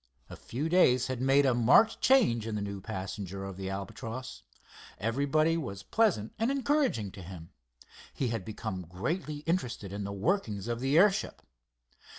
[0.31, 4.41] A few days had made a marked change in the new passenger of the Albatross.
[4.97, 7.51] Everybody was pleasant and encouraging to him.
[8.11, 11.43] He had become greatly interested in the workings of the airship.